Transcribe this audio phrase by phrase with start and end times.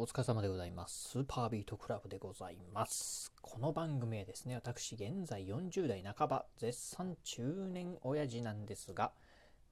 [0.00, 1.08] お疲れ様でございます。
[1.08, 3.32] スーパービートクラブでございます。
[3.42, 9.10] この番組はですね、私、現在40代半ば、絶賛中年親父なんですが、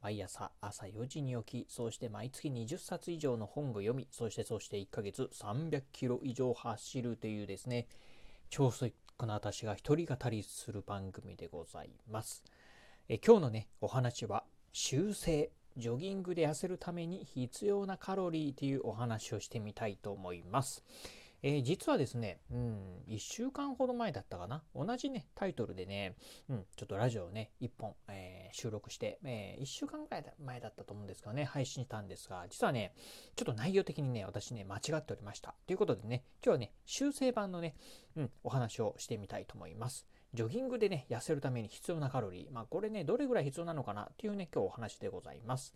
[0.02, 7.86] 毎朝朝4時に起き、そして毎月20冊以上の本を読み、そしてそして1ヶ月300キロ以上走るというですね、
[8.50, 12.42] 超ストイックな私が一人語りする番組でございます。
[13.08, 15.52] え今日のね、お話は、修正。
[15.76, 20.84] ジョギングで痩せるために必要なカロリーというお話をしてみたいと思います。
[21.42, 24.62] えー実はですね、うん、1週間ほど前だったかな。
[24.74, 26.16] 同じね、タイトルでね、
[26.48, 32.94] うん、ちょっとラジオをね、1本、えー収録して、え1週間ぐらい前だったと思うんですけどね、配信したんですが、実はね、
[33.34, 35.54] ちょっと内容的にね、私ね、間違っておりました。
[35.66, 37.74] ということでね、今日はね、修正版のね、
[38.16, 40.06] うん、お話をしてみたいと思います。
[40.34, 42.52] ジョギングでね、痩せるために必要なカロリー。
[42.52, 45.74] まあ、これね、どれぐらい必要なのかなっていうね、今日お話でございます。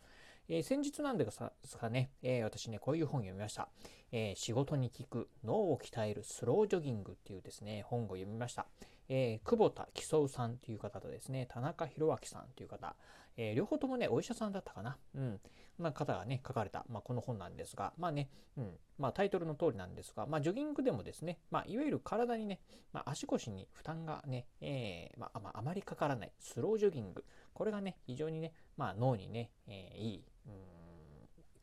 [0.48, 3.68] えー先日なんですかね、えー私ね、こういう本読みました。
[4.10, 8.66] えー仕事に効く脳を鍛えるスロージョギングっていうですね、本を読みました。
[9.08, 12.96] え久保田喜宗さんという方とですね、田中宏明さんという方、
[13.40, 14.98] えー両方ともね、お医者さんだったかな。
[15.14, 15.40] うん。
[15.74, 18.78] そんな方がね、書かれた、まあ、この本なんですが、まあね、うん。
[18.98, 22.60] まあ、タイトルの通りなんですが、まあ、ジョギングでもですね、まあ、いわゆる体にね、
[22.92, 27.24] まあ、足腰に負担がね、えーまあ、まあまりかからないスロージョギング。
[27.54, 30.24] これがね、非常にね、まあ、脳にね、えーいい、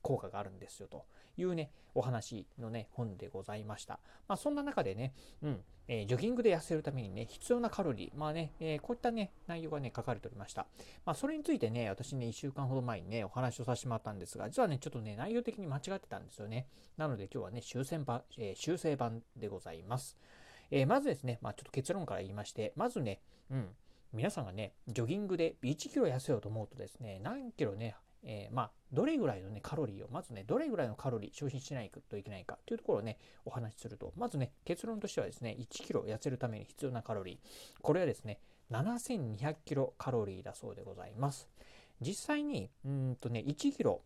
[0.07, 1.03] 効果があるんですよと
[1.35, 3.99] いうね、お話のね、本でございました。
[4.29, 5.13] まあ、そんな中でね、
[5.43, 10.65] うん、えージョギングで痩せるためにね、必要なカロリー、まあね、えーこういったね、内容がね、書かれておりました。
[11.05, 16.67] まあ、それについてね、私ね、1週間ほど前にね、お話をさせてもらったんですが、実はね、ちょっとね、内容的に間違ってたんですよね。
[16.95, 20.17] なので今日はね、修正版、えー修正版でございます。
[20.71, 23.19] えーまずですね、まあ、ちょっと結論から言いまして、まずね、
[23.51, 23.67] うん、
[24.13, 27.95] 皆さんがね、ジョギングで1キロ痩せようと思うとですね、何キロね、
[28.29, 41.49] えーまあ、どれぐらいのね、カロリーを、まずね、どれぐらいのカロリー消費しないといけないかというところをね、お話しすると、まずね、結論としてはですね、1キロ痩せるために必要なカロリー、これはですね、7200キロカロリーだそうでございます。
[42.01, 44.01] 実際に、うんとね、1キロ、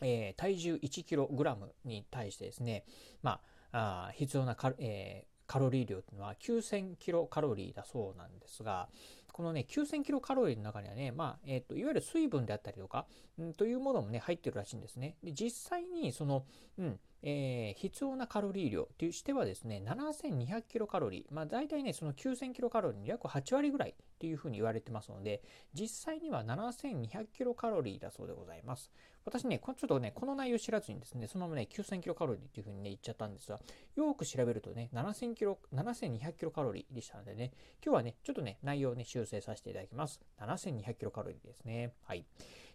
[0.00, 2.84] えー体重1キログラムに対してですね、
[3.22, 3.40] ま
[3.72, 8.88] あ、あ必要なカロ,、えーカロリー量というのは9000キロカロリーだそうなんですが、
[9.36, 13.04] このね、9000キロカロリーの中にはね、まあ、えっ、と、いわゆる水分であったりとか、
[13.38, 15.18] うん、というものもね、入ってるらしいんですね。
[15.22, 16.46] で、実際に、その、
[16.78, 21.34] うん、えー必要なカロリー量としてはですね、7200キロカロリー。
[21.34, 25.42] まあ、大体ね、その9000キロカロリーの約8割ぐらいっていうふうに言われてますので、
[25.74, 28.90] 実際には7200キロカロリーだそうでございます。
[29.24, 33.60] 私ね、ちょっとね、この内容知らずにですね、そのままね、9000キロカロリーっていうふうにね、言っちゃったんですが、
[33.96, 37.52] よく調べるとね、7000キロ、7200キロカロリーでしたのでね、
[37.84, 40.20] 今日はね、ちょっとね、内容をね、修正させていただきます。
[40.40, 41.92] 7200キロカロリーですね。
[42.04, 42.24] はい。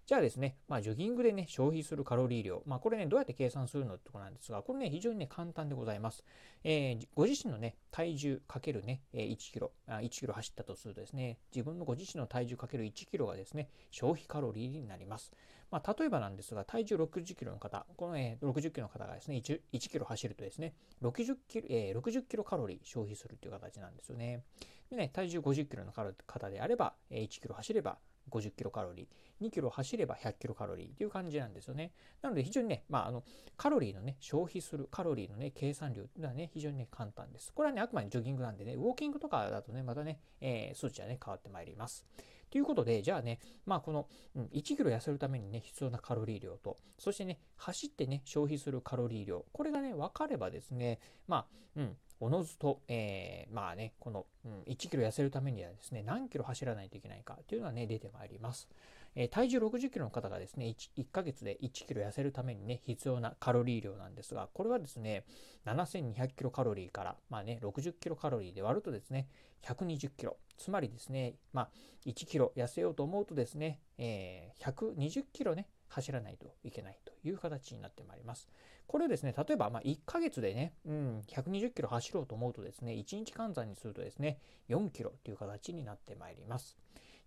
[0.05, 2.63] じゃあですね、まあ、ジョギングでね、消費するカロリー量。
[2.65, 6.25] まあ、これね、どうやって計算するのってころなんですが、これね、非常にね、簡単でございます。
[6.63, 15.31] えーご自身のね、体重かけるね、1キロ、1キロ走ったとするとですね、自分のご自身の体重かける1キロがですね、消費カロリーになります。
[15.69, 24.43] まあ、例えばなんですが、体重60キロの方、この、えー60キロの方がですね1、1キロ走るとですね、60キロ、えー60キロカロリー消費するという形なんですよね。
[24.89, 27.97] でね、体重50キロの方であれば、1キロ走れば
[28.29, 31.91] 50キロカロリー、2キロ走れば100キロカロリーという感じなんですよね。
[32.21, 33.23] なので非常にね、まあ、あの、
[33.57, 37.51] カロリーのね、消費するカロリーのね、計算量っていうのはね、非常にね、簡単です。
[37.53, 42.05] これはね、あくまでジョギングなんでね、ウォーキングとかだとね、またね、えー数値はね、変わってまいります。
[42.51, 51.45] ということで、じゃあね、まあこの、1キロ痩せるためにね、必要なカロリー量と、そしてね、走ってね、消費するカロリー量、これがね、分かればですね、まあ、
[51.77, 58.69] うん、おのずと、えーまあね、この、うん、1キロ痩せるためにはですね、何キロ走らないといけないかというのがね、出てまいります。
[59.15, 65.25] えー体重60キロの方がですね1、1ヶ月で1キロ痩せるためにね、必要なカロリー量なんですが、これはですね、
[65.65, 69.27] 7200キロカロリーから、まあね、60キロカロリーで割るとですね、
[69.63, 70.37] 120キロ。
[70.57, 71.69] つまりですね、まあ、
[72.05, 78.47] 1キロ痩せようと思うとですね、えー120キロね、走らないといけないという形になってまいります。
[78.91, 86.75] これですね、例えば、ま、1ヶ月でね、うん、120キロ走ろうと思うとですね、1日換算にするとですね、4キロという形になってまいります。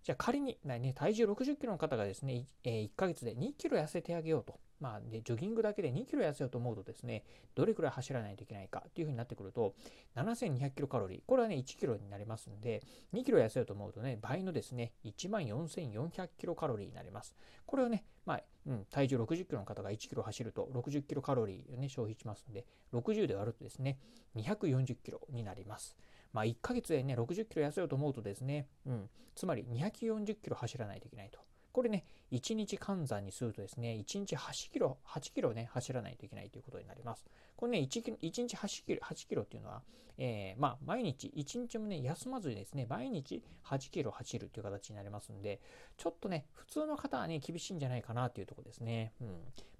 [0.03, 4.59] じゃあ仮に、ね、体重60キロの方がですね、え1ヶ月で2キロ痩せてあげようと。
[4.79, 7.23] まあ、で、ジョギングだけで2キロ痩せようと思うとですね、
[7.55, 9.75] どれくらい走らないといけないかっていうふうになってくると、
[10.15, 11.21] 7200キロカロリー。
[11.25, 12.81] これはね、1キロになりますんで、
[13.13, 17.35] 2キロ痩せようと思うとね、倍のですね、14,400キロカロリーになります。
[17.65, 23.99] これをね、まあ、うん、体重60キロの方が1キロ走ると60キロカロリーをね、消費しますんで、60で割るとですね、
[24.35, 25.95] 240キロになります。
[26.33, 31.39] まあ、1ヶ月でね、60キロ痩せようと思うとですね、うん、つまり240キロ走らないといけないと。
[31.75, 37.25] これね、1日換算にするとですね、1日8キロ、8キロね、走らないといけないということになります。
[37.55, 39.81] これね、1, 1日8キロ、8キロっていうのは、
[40.17, 45.59] えー、まあ、毎日、1日もね、休まずにですね、毎日8キロ走るという形になりますんで、
[45.97, 49.13] ちょっとね、普通の方はね、厳しいんじゃないかなというところですね。
[49.19, 49.27] うん。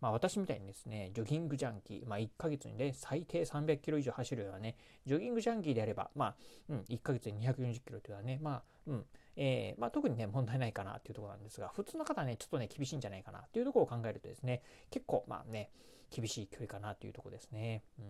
[0.01, 4.75] まあ、私みたいにですね、ジョギングジャンキー、まあ、1ヶ月にね、最低300キロ以上走るようなね、
[5.05, 6.35] ジョギングジャンキーであれば、まあ、
[6.69, 9.05] うん、1ヶ月に240キロというのはね、まあ、うん、
[9.37, 14.61] えー、まあ、特にね、問題ないかなっていうところなんですが、普通の方はね、ちょっとね、厳しいんじゃないかなっていうところを考えるとですね、
[14.91, 15.69] 結構、まあね、
[16.15, 17.83] 厳しい距離かなというところですね。
[17.99, 18.05] うん。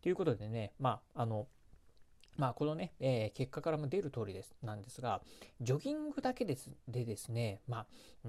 [0.00, 1.48] ということでね、まあ、あの、
[2.38, 5.20] まあ、このね、えー、結果からも出る通りです、なんですが、
[5.60, 7.86] ジョギングだけですでですね、まあ、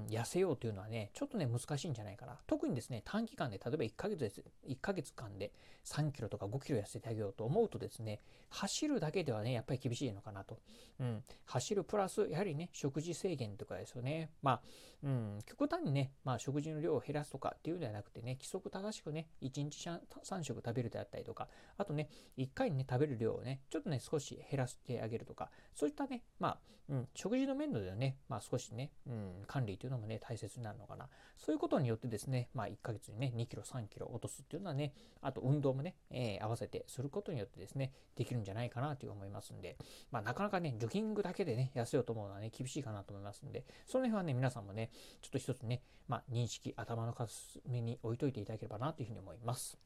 [0.10, 2.40] 痩せようというのはね、ちょっとね、難しいんじゃないかな。
[2.48, 5.52] 特にですね、短期間で、例えば1ヶ月です、1ヶ月間で
[5.86, 8.20] 3キロとか5キロ痩せてあげようと思うとですね、
[8.50, 10.60] 走るだけではね、やっぱり厳しいのかなと。
[11.00, 11.24] うん。
[11.46, 14.32] 走るプラス、やはりね、食事制限とかですよね。
[14.42, 14.62] まあ、
[15.04, 21.48] うん、極端にね、まあ、食事の量を減らすとかっていうのではなくてね、規則正しくね、1日3食食べるであったりとか、
[21.78, 26.58] あとね、1回にね、食べる量をね、ちょっとね、少し減らしてあげるとか、そういったね、まあ、
[26.90, 31.08] うん、食事の面ではね、まあ少しね、うん、管理というのもね、大切になるのかな。
[31.38, 39.78] そういうことによってですね、まあ1ヶ月にね、2キロ、3キロ落とすっていうのはね、あと運動もね、えー、合わせてすることによってですね、できるんじゃないかなという思いますんで、
[40.12, 44.90] まあなかなかね、ジョギングだけでね、痩せようと思うのはね、厳しいかなと思いますんで、その辺はね、皆さんもね、
[45.22, 49.78] ちょっと一つね、まあ認識、頭の片隅に置いといていただければなというふうに思います。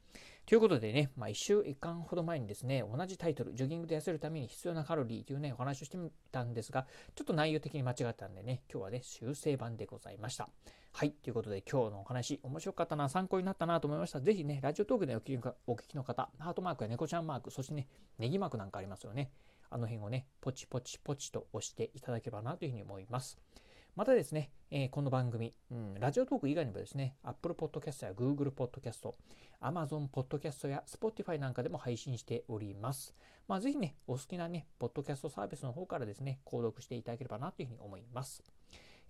[0.45, 6.85] ということでね、まあ、1週1間ほど前にですね、同じタイトル、ジョギングで痩せるために必要なカロリーというね、お話をしてみたんですが、
[7.15, 10.49] ちょっと内容的に間違ったんでね、今日はね、修正版でございました。
[10.91, 11.11] はい。
[11.11, 14.19] ということで、今日のお話、面白かったな、参考になったなと思いました。
[14.19, 17.87] ぜひね、ラジオトークでお聞お聞きの方、ハートマークや猫ちゃんマーク、そしてね、
[18.19, 19.31] ネギマークなんかありますよね。
[19.69, 23.39] あの辺をね、ポチポチポチと押していただければなというふうに思います。
[23.95, 29.13] またですね、えー、この番組、うん、ラジオトーク以外にもですね、Apple Podcast や Google Podcast、
[29.61, 33.13] Amazon Podcast や Spotify なんかでも配信しております。
[33.47, 38.41] まあ、ぜひね、お好きなね、ポッドキャストサービスの方からですね、購読していただければなというふうに思います。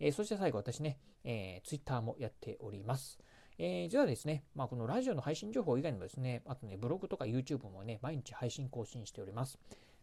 [0.01, 3.19] えー、そして最後、私ね、えー、Twitter もやっております。
[3.57, 9.57] えー、実はですね、まあ、このラジオの配信情報以外にもですね、あとね、ブログとか YouTube もね、毎日配信更新しております。